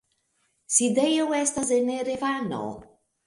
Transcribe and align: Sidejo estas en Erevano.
Sidejo 0.75 1.27
estas 1.41 1.69
en 1.77 1.91
Erevano. 1.99 2.63